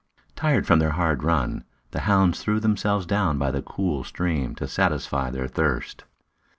[0.35, 4.67] Tired from their hard run, the hounds threw themselves down by the cool stream to
[4.67, 6.05] satisfy their thirst.